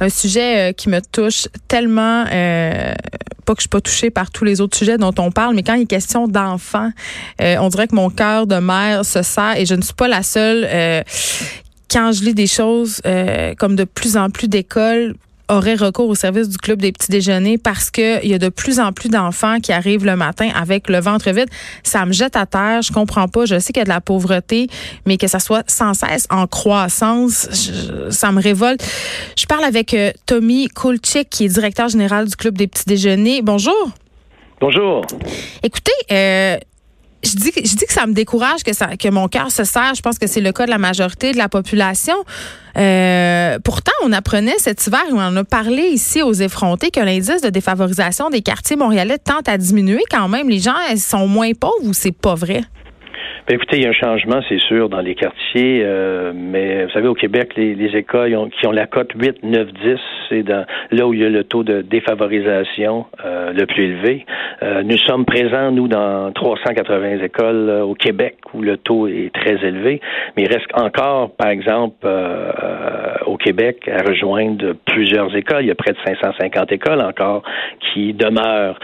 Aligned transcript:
un 0.00 0.08
sujet 0.08 0.74
qui 0.76 0.88
me 0.88 1.00
touche 1.00 1.48
tellement. 1.68 2.24
pas 2.24 3.54
que 3.54 3.58
je 3.58 3.62
suis 3.62 3.68
pas 3.68 3.80
touchée 3.80 4.10
par 4.10 4.30
tous 4.30 4.44
les 4.44 4.60
autres 4.60 4.76
sujets 4.76 4.98
dont 4.98 5.14
on 5.18 5.30
parle, 5.30 5.54
mais 5.54 5.62
quand 5.62 5.74
il 5.74 5.82
est 5.82 5.86
question 5.86 6.26
d'enfants, 6.26 6.90
on 7.40 7.68
dirait 7.68 7.88
que 7.88 7.94
mon 7.94 8.10
cœur 8.10 8.46
de 8.46 8.56
mère 8.56 9.04
se 9.04 9.22
serre 9.22 9.56
et 9.56 9.66
je 9.66 9.74
ne 9.74 9.82
suis 9.82 9.94
pas 9.94 10.08
la 10.08 10.22
seule 10.22 11.04
quand 11.90 12.12
je 12.12 12.24
lis 12.24 12.34
des 12.34 12.46
choses 12.46 13.00
comme 13.58 13.76
de 13.76 13.84
plus 13.84 14.16
en 14.16 14.30
plus 14.30 14.48
d'écoles 14.48 15.14
aurait 15.50 15.74
recours 15.74 16.08
au 16.08 16.14
service 16.14 16.48
du 16.48 16.56
club 16.58 16.80
des 16.80 16.92
petits 16.92 17.10
déjeuners 17.10 17.58
parce 17.58 17.90
que 17.90 18.22
il 18.24 18.30
y 18.30 18.34
a 18.34 18.38
de 18.38 18.48
plus 18.48 18.80
en 18.80 18.92
plus 18.92 19.08
d'enfants 19.08 19.60
qui 19.60 19.72
arrivent 19.72 20.04
le 20.04 20.16
matin 20.16 20.48
avec 20.54 20.88
le 20.88 21.00
ventre 21.00 21.30
vide. 21.30 21.48
Ça 21.82 22.06
me 22.06 22.12
jette 22.12 22.36
à 22.36 22.46
terre. 22.46 22.82
Je 22.82 22.92
comprends 22.92 23.28
pas. 23.28 23.44
Je 23.44 23.58
sais 23.58 23.72
qu'il 23.72 23.80
y 23.80 23.82
a 23.82 23.84
de 23.84 23.90
la 23.90 24.00
pauvreté, 24.00 24.68
mais 25.06 25.16
que 25.16 25.26
ça 25.26 25.38
soit 25.38 25.68
sans 25.68 25.94
cesse 25.94 26.26
en 26.30 26.46
croissance, 26.46 27.48
ça 28.10 28.32
me 28.32 28.40
révolte. 28.40 28.84
Je 29.36 29.46
parle 29.46 29.64
avec 29.64 29.94
euh, 29.94 30.12
Tommy 30.26 30.68
Kulchik, 30.68 31.28
qui 31.30 31.44
est 31.44 31.48
directeur 31.48 31.88
général 31.88 32.26
du 32.26 32.36
club 32.36 32.56
des 32.56 32.66
petits 32.66 32.84
déjeuners. 32.86 33.42
Bonjour. 33.42 33.90
Bonjour. 34.60 35.02
Écoutez, 35.62 35.92
euh, 36.12 36.58
je 37.22 37.36
dis, 37.36 37.52
je 37.56 37.76
dis 37.76 37.86
que 37.86 37.92
ça 37.92 38.06
me 38.06 38.12
décourage, 38.12 38.62
que, 38.64 38.72
ça, 38.72 38.96
que 38.96 39.08
mon 39.10 39.28
cœur 39.28 39.50
se 39.50 39.64
serre. 39.64 39.94
Je 39.94 40.02
pense 40.02 40.18
que 40.18 40.26
c'est 40.26 40.40
le 40.40 40.52
cas 40.52 40.64
de 40.64 40.70
la 40.70 40.78
majorité 40.78 41.32
de 41.32 41.38
la 41.38 41.48
population. 41.48 42.14
Euh, 42.76 43.58
pourtant, 43.64 43.92
on 44.04 44.12
apprenait 44.12 44.58
cet 44.58 44.86
hiver, 44.86 45.02
on 45.12 45.20
en 45.20 45.36
a 45.36 45.44
parlé 45.44 45.82
ici 45.82 46.22
aux 46.22 46.32
effrontés, 46.32 46.90
que 46.90 47.00
l'indice 47.00 47.42
de 47.42 47.50
défavorisation 47.50 48.30
des 48.30 48.42
quartiers 48.42 48.76
montréalais 48.76 49.18
tente 49.18 49.48
à 49.48 49.58
diminuer 49.58 50.02
quand 50.10 50.28
même. 50.28 50.48
Les 50.48 50.60
gens 50.60 50.74
sont 50.96 51.26
moins 51.26 51.52
pauvres 51.52 51.84
ou 51.84 51.92
c'est 51.92 52.16
pas 52.16 52.34
vrai? 52.34 52.62
Ben, 53.50 53.56
écoutez, 53.56 53.78
il 53.78 53.82
y 53.82 53.86
a 53.86 53.88
un 53.88 53.92
changement, 53.92 54.40
c'est 54.48 54.60
sûr, 54.60 54.88
dans 54.88 55.00
les 55.00 55.16
quartiers, 55.16 55.82
euh, 55.84 56.32
mais 56.34 56.84
vous 56.84 56.90
savez, 56.92 57.08
au 57.08 57.14
Québec, 57.14 57.52
les, 57.56 57.96
écoles 57.96 58.36
qui 58.58 58.66
ont 58.68 58.70
la 58.70 58.86
cote 58.86 59.10
8, 59.16 59.42
9, 59.42 59.72
10, 59.72 59.96
c'est 60.28 60.44
là 60.92 61.08
où 61.08 61.14
il 61.14 61.20
y 61.20 61.24
a 61.24 61.28
le 61.28 61.42
taux 61.42 61.64
de 61.64 61.82
défavorisation 61.82 63.06
euh, 63.24 63.52
le 63.52 63.66
plus 63.66 63.84
élevé. 63.84 64.26
Euh, 64.62 64.82
nous 64.82 64.98
sommes 64.98 65.24
présents, 65.24 65.70
nous, 65.70 65.88
dans 65.88 66.32
380 66.32 67.18
écoles 67.22 67.82
au 67.82 67.94
Québec 67.94 68.36
où 68.54 68.62
le 68.62 68.76
taux 68.76 69.06
est 69.06 69.32
très 69.32 69.54
élevé, 69.66 70.00
mais 70.36 70.44
il 70.44 70.52
reste 70.52 70.68
encore, 70.74 71.30
par 71.30 71.48
exemple, 71.48 72.06
au 73.26 73.36
Québec, 73.36 73.88
à 73.88 74.02
rejoindre 74.02 74.74
plusieurs 74.86 75.34
écoles. 75.36 75.62
Il 75.62 75.68
y 75.68 75.70
a 75.70 75.74
près 75.74 75.92
de 75.92 75.98
550 76.04 76.72
écoles 76.72 77.00
encore 77.00 77.42
qui 77.92 78.12
demeurent, 78.12 78.78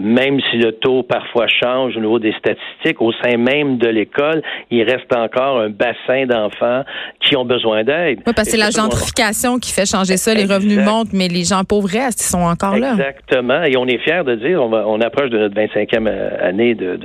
même 0.00 0.40
si 0.50 0.56
le 0.56 0.72
taux 0.72 1.02
parfois 1.02 1.46
change 1.48 1.96
au 1.96 2.00
niveau 2.00 2.18
des 2.18 2.32
statistiques, 2.32 3.00
au 3.00 3.12
sein 3.12 3.36
même 3.36 3.78
de 3.78 3.88
l'école, 3.88 4.42
il 4.70 4.82
reste 4.82 5.14
encore 5.14 5.60
un 5.60 5.70
bassin 5.70 6.26
d'enfants 6.26 6.84
qui 7.20 7.36
ont 7.36 7.44
besoin 7.44 7.84
d'aide. 7.84 8.20
Oui, 8.26 8.32
parce 8.34 8.48
que 8.48 8.56
c'est 8.56 8.56
la 8.56 8.70
gentrification 8.70 9.58
qui 9.58 9.72
fait 9.72 9.86
changer 9.86 10.16
ça. 10.16 10.34
Les 10.34 10.44
revenus 10.44 10.78
montent, 10.78 11.12
mais 11.12 11.28
les 11.28 11.44
gens 11.44 11.64
pauvres 11.64 11.88
restent, 11.88 12.20
ils 12.20 12.30
sont 12.30 12.42
encore 12.42 12.76
là. 12.76 12.92
Exactement. 12.92 13.62
Et 13.64 13.76
on 13.76 13.86
est 13.86 13.98
fiers 13.98 14.24
de 14.24 14.34
dire, 14.34 14.62
on, 14.62 14.87
approche 15.00 15.30
de 15.30 15.38
notre 15.38 15.54
25e 15.54 16.06
euh, 16.06 16.30
année 16.40 16.74
de, 16.74 16.98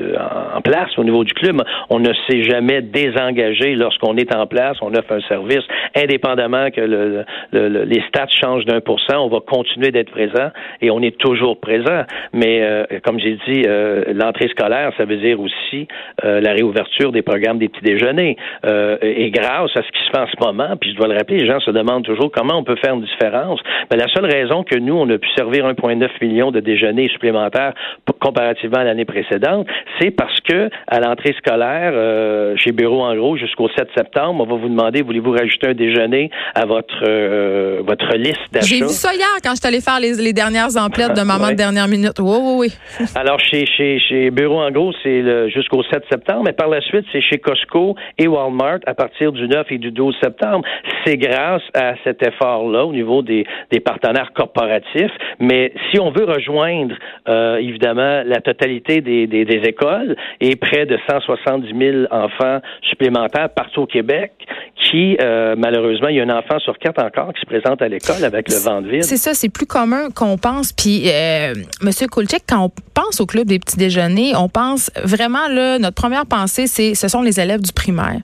en 0.56 0.62
place 0.62 0.98
au 0.98 1.04
niveau 1.04 1.24
du 1.24 1.34
club. 1.34 1.62
On 1.90 2.00
ne 2.00 2.12
s'est 2.28 2.44
jamais 2.44 2.82
désengagé 2.82 3.76
lorsqu'on 3.76 4.18
est 4.18 4.34
en 4.36 4.48
place. 4.48 4.78
On 4.82 4.94
offre 4.94 5.14
un 5.14 5.22
service 5.22 5.64
indépendamment 5.96 6.72
que 6.72 6.82
le, 6.82 7.26
les 7.52 8.02
stats 8.08 8.28
changent 8.30 8.66
d'un 8.66 8.82
pour 8.82 9.00
cent. 9.02 9.26
On 9.26 9.30
va 9.30 9.40
continuer 9.40 9.92
d'être 9.92 10.12
présent 10.12 10.50
et 10.82 10.90
on 10.92 11.02
est 11.02 11.18
toujours 11.18 11.60
présent. 11.60 12.04
Mais 12.34 12.62
euh, 12.62 12.86
comme 13.04 13.20
j'ai 13.20 13.38
dit, 13.48 13.64
euh, 13.68 14.06
l'entrée 14.14 14.48
scolaire, 14.50 14.92
ça 14.98 15.06
veut 15.06 15.18
dire 15.18 15.40
aussi 15.40 15.88
la 16.24 16.54
réouverture 16.54 17.12
des 17.12 17.22
programmes 17.22 17.58
des 17.58 17.70
petits 17.70 17.84
déjeuners. 17.84 18.38
Euh, 18.66 18.98
et 19.02 19.30
grâce 19.32 19.76
à 19.76 19.82
ce 19.82 19.92
qui 19.92 20.04
se 20.06 20.10
fait 20.12 20.20
en 20.20 20.28
ce 20.28 20.46
moment, 20.46 20.76
puis 20.80 20.92
je 20.92 20.96
dois 20.96 21.08
le 21.08 21.16
rappeler, 21.16 21.40
les 21.40 21.48
gens 21.48 21.60
se 21.60 21.72
demandent 21.72 22.04
toujours 22.04 22.32
comment 22.32 22.58
on 22.58 22.64
peut 22.64 22.76
faire 22.76 22.94
une 22.96 23.02
différence. 23.02 23.60
Mais 23.92 23.98
la 23.98 24.08
seule 24.08 24.26
raison 24.26 24.64
que 24.64 24.78
nous, 24.78 24.96
on 24.96 25.10
a 25.10 25.18
pu 25.18 25.30
servir 25.36 25.68
1,9 25.68 26.10
million 26.22 26.52
de 26.52 26.60
déjeuners 26.60 27.10
supplémentaires 27.10 27.73
comparativement 28.20 28.80
à 28.80 28.84
l'année 28.84 29.06
précédente, 29.06 29.68
c'est 30.00 30.12
parce 30.12 30.40
que 30.42 30.70
à 30.88 31.00
l'entrée 31.00 31.34
scolaire, 31.38 31.92
euh, 31.94 32.56
chez 32.58 32.72
Bureau 32.72 33.04
en 33.04 33.16
gros, 33.16 33.38
jusqu'au 33.38 33.70
7 33.70 33.90
septembre, 33.96 34.44
on 34.44 34.46
va 34.46 34.60
vous 34.60 34.70
demander, 34.70 35.02
voulez-vous 35.02 35.32
rajouter 35.32 35.70
un 35.70 35.74
déjeuner 35.74 36.30
à 36.56 36.66
votre 36.66 37.04
euh, 37.08 37.82
votre 37.86 38.16
liste 38.16 38.40
d'achats? 38.52 38.68
J'ai 38.68 38.82
vu 38.82 38.90
ça 38.90 39.14
hier 39.14 39.28
quand 39.44 39.52
je 39.52 39.58
suis 39.58 39.68
allé 39.68 39.82
faire 39.82 40.00
les, 40.00 40.34
dernières 40.34 40.76
emplettes 40.78 41.16
de 41.16 41.24
maman 41.24 41.50
de 41.50 41.56
dernière 41.56 41.88
minute. 41.88 42.20
Oui, 42.20 42.38
oui, 42.42 42.56
oui. 42.60 43.06
Alors, 43.16 43.40
chez, 43.40 43.66
chez, 43.66 44.00
chez 44.00 44.32
Bureau 44.32 44.62
en 44.62 44.72
gros, 44.72 44.92
c'est 45.04 45.50
jusqu'au 45.50 45.84
7 45.84 46.04
septembre 46.10 46.44
mais 46.44 46.54
par 46.54 46.68
la 46.68 46.82
suite, 46.82 47.06
c'est 47.12 47.22
chez 47.22 47.38
Costco 47.38 47.96
et 48.18 48.28
Walmart 48.28 48.80
à 48.86 48.94
partir 48.94 49.32
du 49.32 49.48
9 49.48 49.68
et 49.72 49.78
du 49.78 49.92
12 49.92 50.16
septembre. 50.22 50.66
C'est 51.06 51.18
grâce 51.18 51.62
à 51.74 51.94
cet 52.04 52.26
effort-là 52.26 52.86
au 52.86 52.94
niveau 52.94 53.22
des, 53.22 53.46
des 53.72 53.80
partenaires 53.80 54.32
corporatifs. 54.34 55.12
Mais 55.40 55.74
si 55.92 56.00
on 56.00 56.12
veut 56.12 56.26
rejoindre, 56.26 56.96
euh, 57.28 57.60
évidemment, 57.68 58.24
la 58.26 58.42
totalité 58.42 59.02
des, 59.02 59.28
des, 59.28 59.46
des, 59.46 59.62
écoles 59.68 60.16
et 60.42 60.56
près 60.56 60.86
de 60.86 60.98
170 61.10 61.74
000 61.78 61.98
enfants 62.12 62.60
supplémentaires 62.90 63.50
partout 63.50 63.82
au 63.82 63.86
Québec, 63.86 64.32
qui, 64.76 65.18
euh, 65.22 65.56
malheureusement, 65.58 66.10
il 66.10 66.18
y 66.18 66.20
a 66.20 66.24
un 66.24 66.38
enfant 66.38 66.60
sur 66.60 66.78
quatre 66.78 67.02
encore 67.02 67.34
qui 67.34 67.42
se 67.42 67.46
présente 67.46 67.82
à 67.82 67.88
l'école 67.88 68.24
avec 68.24 68.50
le 68.50 68.58
ventre 68.58 68.88
vide. 68.88 69.04
C'est 69.04 69.18
ça, 69.18 69.34
c'est 69.34 69.50
plus 69.50 69.66
commun 69.66 70.10
qu'on 70.16 70.38
pense. 70.38 70.74
Puis, 70.74 71.04
euh, 71.08 71.54
Monsieur 71.82 72.08
Kulchek, 72.08 72.44
quand 72.48 72.66
on 72.66 72.72
pense 72.94 73.22
au 73.22 73.26
club 73.26 73.48
des 73.48 73.60
petits 73.60 73.78
déjeuners, 73.78 74.34
on 74.36 74.50
pense 74.50 74.92
vraiment, 75.04 75.48
là, 75.50 75.80
notre 75.80 75.96
première 75.96 76.26
pensée, 76.26 76.68
c'est 76.68 76.94
ce 76.96 77.08
sont 77.08 77.22
les 77.22 77.40
élèves 77.40 77.62
du 77.62 77.72
primaire. 77.72 78.20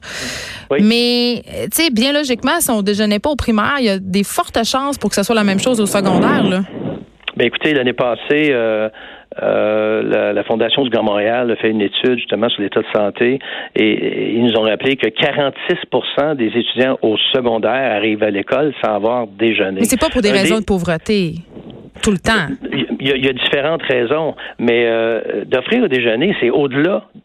Mais, 0.71 1.41
tu 1.71 1.83
sais, 1.83 1.89
bien 1.89 2.13
logiquement, 2.13 2.59
si 2.59 2.69
on 2.69 2.81
déjeunait 2.81 3.19
pas 3.19 3.29
au 3.29 3.35
primaire, 3.35 3.75
il 3.79 3.85
y 3.85 3.89
a 3.89 3.99
des 3.99 4.23
fortes 4.23 4.63
chances 4.63 4.97
pour 4.97 5.09
que 5.09 5.15
ce 5.15 5.23
soit 5.23 5.35
la 5.35 5.43
même 5.43 5.59
chose 5.59 5.81
au 5.81 5.85
secondaire, 5.85 6.43
là. 6.43 6.61
Ben 7.39 7.47
écoutez, 7.47 7.73
l'année 7.73 7.93
passée, 7.93 8.49
euh, 8.51 8.89
euh, 9.41 10.33
la, 10.33 10.43
Fondation 10.43 10.83
du 10.83 10.89
Grand 10.89 11.03
Montréal 11.03 11.51
a 11.51 11.55
fait 11.55 11.69
une 11.69 11.81
étude 11.81 12.17
justement 12.17 12.49
sur 12.49 12.61
l'état 12.61 12.81
de 12.81 12.87
santé 12.95 13.39
et, 13.75 14.33
ils 14.33 14.43
nous 14.43 14.55
ont 14.57 14.63
rappelé 14.63 14.95
que 14.95 15.07
46 15.07 16.35
des 16.35 16.47
étudiants 16.47 16.97
au 17.01 17.15
secondaire 17.33 17.95
arrivent 17.95 18.23
à 18.23 18.31
l'école 18.31 18.73
sans 18.83 18.95
avoir 18.95 19.27
déjeuné. 19.27 19.81
Mais 19.81 19.85
c'est 19.85 19.99
pas 19.99 20.09
pour 20.09 20.21
des 20.21 20.31
raisons 20.31 20.59
de 20.59 20.65
pauvreté. 20.65 21.35
Tout 22.01 22.11
le 22.11 22.17
temps. 22.17 22.47
Il 22.99 23.07
y, 23.07 23.27
a, 23.27 23.33
différentes 23.33 23.83
raisons, 23.83 24.35
mais 24.57 24.85
euh, 24.85 25.43
d'offrir 25.45 25.83
un 25.83 25.87
déjeuner, 25.87 26.33
c'est 26.39 26.49
au-delà 26.49 27.03
euh, 27.15 27.18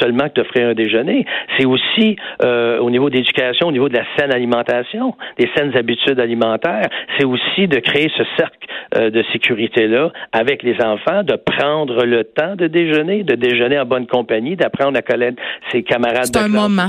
seulement 0.00 0.28
que 0.28 0.34
d'offrir 0.34 0.68
un 0.68 0.74
déjeuner. 0.74 1.24
C'est 1.58 1.66
aussi 1.66 2.16
euh, 2.42 2.78
au 2.78 2.90
niveau 2.90 3.10
d'éducation, 3.10 3.68
au 3.68 3.72
niveau 3.72 3.88
de 3.88 3.96
la 3.96 4.04
saine 4.16 4.32
alimentation, 4.32 5.14
des 5.38 5.48
saines 5.56 5.76
habitudes 5.76 6.20
alimentaires. 6.20 6.88
C'est 7.18 7.24
aussi 7.24 7.68
de 7.68 7.78
créer 7.78 8.10
ce 8.16 8.22
cercle 8.36 8.58
de 8.96 9.22
sécurité-là 9.32 10.10
avec 10.32 10.62
les 10.64 10.76
enfants, 10.82 11.22
de 11.22 11.36
prendre 11.36 12.04
le 12.04 12.24
temps 12.24 12.56
de 12.56 12.66
déjeuner, 12.66 13.22
de 13.22 13.36
déjeuner 13.36 13.78
en 13.78 13.84
bonne 13.84 14.06
compagnie, 14.06 14.56
d'apprendre 14.56 14.98
à 14.98 15.02
connaître 15.02 15.40
ses 15.70 15.82
camarades. 15.84 16.26
C'est 16.26 16.38
un 16.38 16.48
moment. 16.48 16.88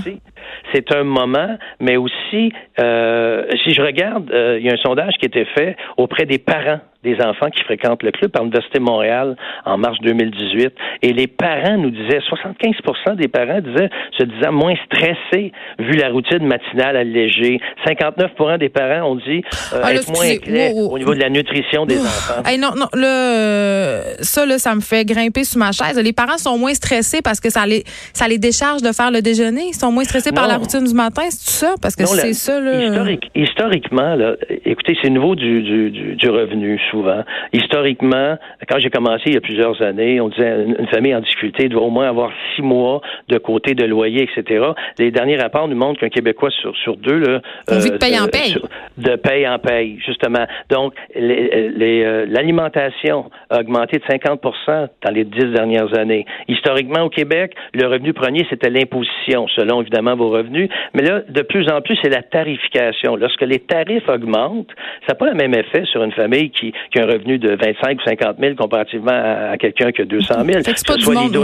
C'est 0.74 0.92
un 0.96 1.04
moment, 1.04 1.58
mais 1.80 1.98
aussi, 1.98 2.52
si 2.78 3.74
je 3.74 3.82
regarde, 3.82 4.32
il 4.58 4.66
y 4.66 4.70
a 4.70 4.74
un 4.74 4.78
sondage 4.78 5.14
qui 5.20 5.26
a 5.26 5.28
été 5.28 5.46
fait 5.46 5.76
auprès 5.98 6.26
des 6.26 6.40
parents 6.40 6.80
des 7.04 7.16
enfants 7.22 7.50
qui 7.50 7.64
fréquentent 7.64 8.04
le 8.04 8.12
club 8.12 8.32
par 8.32 8.44
l'Université 8.44 8.78
de 8.78 8.84
Montréal 8.84 9.36
en 9.66 9.78
mars 9.78 9.98
2018. 10.02 10.74
Et 11.02 11.14
les 11.14 11.28
parents 11.28 11.78
nous 11.78 11.90
disaient, 11.90 12.20
75 12.28 13.16
des 13.18 13.28
parents 13.28 13.60
disaient, 13.60 13.90
se 14.18 14.24
disaient 14.24 14.52
moins 14.52 14.76
stressés 14.86 15.52
vu 15.80 15.94
la 15.94 16.10
routine 16.10 16.46
matinale 16.46 16.96
allégée. 16.96 17.60
59 17.86 18.60
des 18.60 18.70
parents 18.70 19.12
ont 19.12 19.16
dit 19.16 19.44
euh, 19.74 19.82
ah, 19.84 19.94
être 19.94 20.12
moins 20.12 20.30
inquiets 20.30 20.74
au 20.76 20.98
niveau 20.98 21.16
de 21.16 21.20
la 21.20 21.30
nutrition 21.30 21.86
des 21.86 22.00
enfants. 22.00 22.44
non, 22.60 22.72
non, 22.78 22.88
le, 22.94 24.22
ça, 24.22 24.46
là, 24.46 24.58
ça 24.60 24.76
me 24.76 24.82
fait 24.82 25.04
grimper 25.06 25.44
sous 25.44 25.58
ma 25.58 25.72
chaise. 25.72 26.00
Les 26.02 26.14
parents 26.14 26.38
sont 26.38 26.58
moins 26.58 26.74
stressés 26.74 27.22
parce 27.24 27.40
que 27.40 27.50
ça 27.50 27.66
les, 27.66 27.84
ça 28.14 28.28
les 28.28 28.38
décharge 28.38 28.82
de 28.82 28.92
faire 28.92 29.12
le 29.12 29.22
déjeuner. 29.22 29.70
Ils 29.70 29.76
sont 29.76 29.92
moins 29.92 30.04
stressés 30.04 30.32
par 30.32 30.48
la 30.48 30.58
routine 30.58 30.84
du 30.84 30.94
matin, 30.94 31.24
c'est 31.30 31.66
ça? 31.66 31.74
Parce 31.82 31.96
que 31.96 32.06
c'est 32.06 32.34
ça, 32.34 32.60
là. 32.60 33.06
historiquement, 33.36 34.16
là, 34.16 34.36
écoutez, 34.66 34.98
c'est 35.02 35.10
nouveau 35.10 35.36
du, 35.36 35.62
du, 35.62 36.16
du 36.16 36.30
revenu 36.30 36.80
souvent. 36.92 37.24
Historiquement, 37.54 38.38
quand 38.70 38.80
j'ai 38.80 38.90
commencé 38.90 39.24
il 39.28 39.34
y 39.34 39.38
a 39.38 39.42
plusieurs 39.42 39.82
années, 39.82 40.22
on 40.22 40.30
disait 40.30 40.66
une 40.78 40.88
famille 40.88 41.16
en 41.16 41.22
difficulté 41.22 41.70
doit 41.70 41.84
au 41.84 41.90
moins 41.90 42.08
avoir 42.08 42.32
six 42.56 42.62
mois 42.62 43.02
de 43.30 43.38
côté 43.38 43.74
de 43.74 43.86
loyer, 43.86 44.24
etc. 44.24 44.66
Les 45.00 45.12
derniers 45.12 45.38
rapports 45.38 45.68
nous 45.68 45.76
montrent 45.76 46.00
qu'un 46.00 46.10
Québécois 46.10 46.50
sur, 46.62 46.76
sur 46.78 46.98
deux, 46.98 47.20
là, 47.20 47.42
euh, 47.72 47.80
de 47.80 47.98
paye 47.98 48.20
en 48.20 48.28
paye. 48.28 48.56
de 48.98 49.16
paye 49.16 49.48
en 49.48 49.60
paye, 49.60 50.00
justement. 50.06 50.46
Donc, 50.70 50.94
euh, 51.16 52.26
l'alimentation 52.28 53.30
a 53.50 53.60
augmenté 53.60 53.98
de 53.98 54.04
50% 54.04 54.88
dans 55.04 55.12
les 55.12 55.24
dix 55.24 55.46
dernières 55.46 55.98
années. 55.98 56.26
Historiquement, 56.48 57.04
au 57.04 57.10
Québec, 57.10 57.54
le 57.74 57.88
revenu 57.88 58.14
premier, 58.14 58.46
c'était 58.50 58.70
l'imposition, 58.70 59.48
selon 59.56 59.82
évidemment 59.82 60.16
vos 60.16 60.30
revenus. 60.30 60.70
Mais 60.94 61.04
là, 61.04 61.22
de 61.28 61.42
plus 61.42 61.70
en 61.70 61.82
plus, 61.82 61.98
c'est 62.02 62.10
la 62.10 62.22
tarification. 62.22 63.16
Lorsque 63.16 63.42
les 63.42 63.60
tarifs 63.60 64.08
augmentent, 64.08 64.72
ça 65.08 65.14
n'a 65.14 65.16
pas 65.16 65.30
le 65.30 65.36
même 65.36 65.54
effet 65.54 65.84
sur 65.86 66.04
une 66.04 66.12
famille 66.12 66.50
qui, 66.52 66.74
qui 66.92 67.00
a 67.00 67.04
un 67.04 67.08
revenu 67.08 67.38
de 67.38 67.50
25 67.50 67.98
ou 67.98 68.10
50 68.10 68.38
000 68.40 68.56
comparativement 68.56 69.12
à, 69.12 69.58
quelqu'un 69.58 69.92
qui 69.92 70.02
a 70.02 70.06
200 70.06 70.34
000. 70.46 70.60
C'est 70.64 70.88
pas, 70.88 70.98
du 70.98 71.06
monde, 71.06 71.36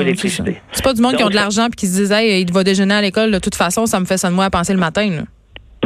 c'est 0.71 0.83
pas 0.83 0.93
du 0.93 1.01
monde 1.01 1.15
qui 1.15 1.23
a 1.23 1.29
de 1.29 1.35
l'argent 1.35 1.67
et 1.67 1.75
qui 1.75 1.87
se 1.87 2.01
disait, 2.01 2.41
il 2.41 2.51
va 2.51 2.63
déjeuner 2.63 2.95
à 2.95 3.01
l'école 3.01 3.31
de 3.31 3.39
toute 3.39 3.55
façon, 3.55 3.85
ça 3.85 3.99
me 3.99 4.05
fait 4.05 4.17
ça 4.17 4.29
de 4.29 4.35
moi 4.35 4.45
à 4.45 4.49
penser 4.49 4.73
le 4.73 4.79
matin. 4.79 5.23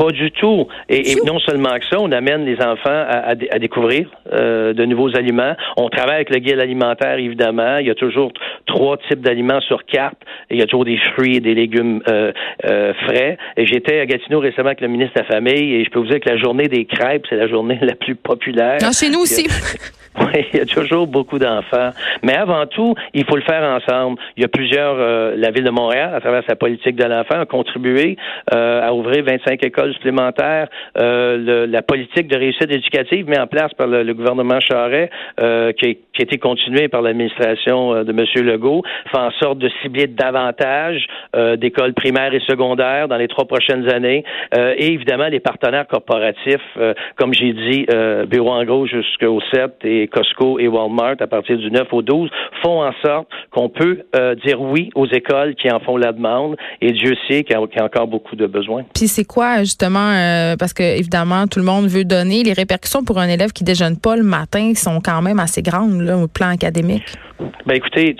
Pas 0.01 0.12
du 0.12 0.31
tout. 0.31 0.68
Et, 0.89 1.15
non 1.27 1.38
seulement 1.39 1.77
que 1.77 1.86
ça, 1.86 1.98
on 2.00 2.12
amène 2.12 2.44
les 2.44 2.59
enfants 2.59 3.06
à, 3.07 3.36
découvrir 3.59 4.07
euh, 4.33 4.74
de 4.74 4.83
nouveaux 4.86 5.15
aliments. 5.15 5.56
On 5.77 5.89
travaille 5.89 6.15
avec 6.15 6.31
le 6.31 6.39
guide 6.39 6.59
alimentaire, 6.59 7.19
évidemment. 7.19 7.77
Il 7.77 7.86
y 7.86 7.92
a 7.92 7.95
toujours 7.95 8.31
trois 8.65 8.98
types 8.98 9.21
d'aliments 9.21 9.62
sur 9.62 9.86
carte. 9.86 10.18
il 10.50 10.57
y 10.57 10.63
a 10.63 10.65
toujours 10.65 10.86
des 10.86 10.98
fruits 11.13 11.36
et 11.36 11.39
des 11.39 11.53
légumes 11.53 12.01
euh, 12.09 12.31
euh, 12.65 12.94
frais. 13.06 13.38
Et 13.57 13.68
j'étais 13.68 14.00
à 14.00 14.07
Gatineau 14.07 14.39
récemment 14.39 14.69
avec 14.69 14.81
le 14.81 14.88
ministre 14.88 15.13
de 15.18 15.19
la 15.19 15.25
Famille 15.27 15.75
et 15.75 15.86
je 15.86 15.92
peux 15.92 16.00
vous 16.00 16.07
dire 16.07 16.19
que 16.19 16.30
la 16.30 16.38
journée 16.38 16.68
des 16.68 16.86
crêpes, 16.86 17.27
c'est 17.30 17.38
la 17.38 17.48
journée 17.48 17.77
la 17.83 17.94
plus 17.94 18.15
populaire. 18.15 18.80
Ah, 18.81 18.92
chez 18.92 19.12
nous 19.12 19.19
aussi. 19.19 19.48
Oui, 20.19 20.45
il 20.53 20.59
y 20.59 20.61
a 20.61 20.65
toujours 20.65 21.07
beaucoup 21.07 21.39
d'enfants. 21.39 21.91
Mais 22.23 22.35
avant 22.35 22.65
tout, 22.65 22.95
il 23.13 23.25
faut 23.25 23.35
le 23.35 23.41
faire 23.41 23.63
ensemble. 23.63 24.19
Il 24.37 24.41
y 24.41 24.45
a 24.45 24.49
plusieurs, 24.49 24.95
euh, 24.97 25.35
la 25.37 25.51
Ville 25.51 25.63
de 25.63 25.69
Montréal, 25.69 26.11
à 26.13 26.19
travers 26.19 26.43
sa 26.47 26.55
politique 26.55 26.95
de 26.95 27.05
l'enfant, 27.05 27.39
a 27.39 27.45
contribué 27.45 28.17
euh, 28.53 28.81
à 28.81 28.93
ouvrir 28.93 29.23
25 29.23 29.63
écoles 29.63 29.93
supplémentaires. 29.93 30.67
Euh, 30.97 31.65
la 31.67 31.81
politique 31.81 32.27
de 32.27 32.37
réussite 32.37 32.71
éducative 32.71 33.29
mise 33.29 33.39
en 33.39 33.47
place 33.47 33.73
par 33.73 33.87
le, 33.87 34.13
gouvernement 34.13 34.59
Charest, 34.59 35.11
qui, 35.77 35.97
qui, 36.13 36.21
a 36.21 36.23
été 36.23 36.37
continuée 36.37 36.87
par 36.87 37.01
l'administration 37.01 38.03
de 38.03 38.11
M. 38.11 38.45
Legault, 38.45 38.83
fait 39.11 39.17
en 39.17 39.31
sorte 39.31 39.59
de 39.59 39.69
cibler 39.81 40.07
davantage 40.07 41.07
d'écoles 41.57 41.93
primaires 41.93 42.33
et 42.33 42.41
secondaires 42.41 43.07
dans 43.07 43.17
les 43.17 43.27
trois 43.27 43.45
prochaines 43.45 43.89
années. 43.89 44.23
et 44.53 44.93
évidemment, 44.93 45.27
les 45.27 45.39
partenaires 45.39 45.87
corporatifs, 45.87 46.77
comme 47.15 47.33
j'ai 47.33 47.53
dit, 47.53 47.85
Bureau 48.27 48.51
en 48.51 48.63
gros 48.65 48.85
jusqu'au 48.85 49.39
7 49.53 49.71
et 49.83 50.00
Costco 50.07 50.59
et 50.59 50.68
Walmart 50.68 51.15
à 51.19 51.27
partir 51.27 51.57
du 51.57 51.71
9 51.71 51.88
au 51.92 52.01
12 52.01 52.30
font 52.62 52.83
en 52.83 52.92
sorte 53.03 53.27
qu'on 53.51 53.69
peut 53.69 54.03
euh, 54.15 54.36
dire 54.36 54.62
oui 54.62 54.89
aux 54.95 55.07
écoles 55.07 55.56
qui 55.56 55.71
en 55.71 55.80
font 55.80 55.98
la 55.98 56.12
demande 56.12 56.56
et 56.81 56.92
Dieu 56.92 57.13
sait 57.27 57.44
qu'il 57.44 57.56
y, 57.56 57.80
a 57.80 57.83
encore 57.83 58.07
beaucoup 58.07 58.36
de 58.36 58.45
besoins. 58.45 58.83
Puis 58.94 59.07
c'est 59.07 59.25
quoi 59.25 59.59
justement 59.59 60.12
euh, 60.12 60.56
parce 60.57 60.74
que 60.74 60.83
évidemment 60.83 61.48
tout 61.48 61.59
le 61.59 61.65
monde 61.65 61.88
veut 61.88 62.06
donner 62.06 62.44
les 62.44 62.53
répercussions 62.53 63.03
pour 63.03 63.19
un 63.19 63.27
élève 63.27 63.51
qui 63.51 63.63
déjeune 63.63 63.98
pas 63.98 64.15
le 64.15 64.24
matin 64.24 64.74
sont 64.75 65.00
quand 65.03 65.21
même 65.21 65.39
assez 65.39 65.62
grandes 65.62 66.01
là, 66.01 66.18
au 66.18 66.27
plan 66.27 66.50
académique. 66.50 67.03
Ben 67.65 67.75
écoutez, 67.75 68.15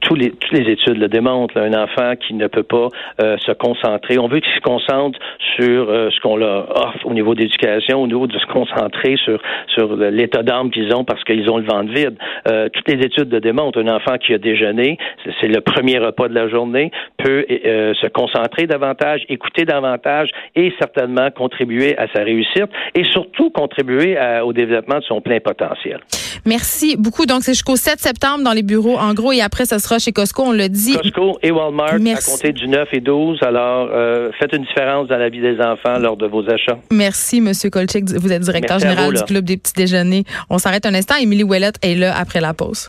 tous 0.00 0.14
les, 0.14 0.30
toutes 0.30 0.52
les 0.52 0.72
études 0.72 0.96
le 0.98 1.08
démontrent. 1.08 1.58
un 1.58 1.74
enfant 1.74 2.14
qui 2.16 2.32
ne 2.34 2.46
peut 2.46 2.62
pas 2.62 2.88
euh, 3.20 3.36
se 3.38 3.52
concentrer, 3.52 4.18
on 4.18 4.28
veut 4.28 4.40
qu'il 4.40 4.52
se 4.52 4.60
concentre 4.60 5.18
sur 5.56 5.88
ce 5.88 6.20
qu'on 6.20 6.36
leur 6.36 6.70
offre 6.70 7.06
au 7.06 7.12
niveau 7.12 7.34
d'éducation, 7.34 8.02
au 8.02 8.06
niveau 8.06 8.26
de 8.26 8.38
se 8.38 8.46
concentrer 8.46 9.16
sur 9.24 9.40
sur 9.68 9.96
l'état 9.96 10.42
d'âme 10.42 10.70
qu'ils 10.70 10.94
ont 10.94 11.04
parce 11.06 11.22
qu'ils 11.24 11.48
ont 11.50 11.58
le 11.58 11.64
ventre 11.64 11.92
vide. 11.92 12.16
Euh, 12.48 12.68
toutes 12.72 12.88
les 12.88 13.04
études 13.04 13.32
le 13.32 13.40
démontrent. 13.40 13.80
Un 13.80 13.94
enfant 13.94 14.16
qui 14.18 14.32
a 14.32 14.38
déjeuné, 14.38 14.98
c'est 15.40 15.48
le 15.48 15.60
premier 15.60 15.98
repas 15.98 16.28
de 16.28 16.34
la 16.34 16.48
journée, 16.48 16.90
peut 17.18 17.44
euh, 17.50 17.94
se 17.94 18.06
concentrer 18.08 18.66
davantage, 18.66 19.22
écouter 19.28 19.64
davantage 19.64 20.30
et 20.54 20.72
certainement 20.78 21.30
contribuer 21.30 21.96
à 21.98 22.06
sa 22.14 22.22
réussite 22.22 22.68
et 22.94 23.04
surtout 23.04 23.50
contribuer 23.50 24.16
au 24.42 24.52
développement 24.52 24.98
de 24.98 25.04
son 25.04 25.20
plein 25.20 25.40
potentiel. 25.40 26.00
Merci 26.46 26.96
beaucoup. 26.96 27.26
Donc, 27.26 27.42
c'est 27.42 27.52
jusqu'au 27.52 27.76
7 27.76 27.98
septembre 27.98 28.44
dans 28.44 28.52
les 28.52 28.62
bureaux, 28.62 28.96
en 28.96 29.14
gros, 29.14 29.32
et 29.32 29.40
après, 29.40 29.66
ce 29.66 29.78
sera 29.78 29.98
chez 29.98 30.12
Costco, 30.12 30.44
on 30.44 30.52
l'a 30.52 30.68
dit. 30.68 30.94
Costco 30.94 31.38
et 31.42 31.50
Walmart 31.50 31.94
à 31.94 32.20
compter 32.24 32.52
du 32.52 32.68
9 32.68 32.88
et 32.92 33.00
12. 33.00 33.42
Alors, 33.42 33.88
euh, 33.92 34.30
faites 34.38 34.52
une 34.52 34.62
différence 34.62 35.08
dans 35.08 35.16
la 35.16 35.28
vie 35.28 35.40
des 35.40 35.60
enfants 35.60 35.98
lors 35.98 36.16
de 36.16 36.26
vos 36.26 36.48
achats. 36.48 36.78
Merci, 36.90 37.40
Monsieur 37.40 37.68
Kolchik. 37.70 38.08
Vous 38.10 38.32
êtes 38.32 38.42
directeur 38.42 38.78
général 38.78 39.12
du 39.12 39.22
Club 39.24 39.44
des 39.44 39.56
petits 39.56 39.74
déjeuners. 39.74 40.24
On 40.48 40.58
s'arrête 40.58 40.86
un 40.86 40.94
instant. 40.96 41.16
Émilie 41.16 41.44
Ouellette 41.44 41.78
est 41.82 41.94
là 41.94 42.16
après 42.16 42.40
la 42.40 42.54
pause. 42.54 42.84